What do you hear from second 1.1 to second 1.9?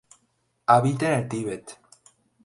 en el Tíbet.